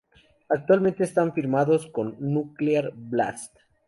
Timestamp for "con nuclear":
1.93-2.91